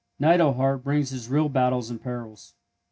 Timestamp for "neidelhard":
0.19-0.83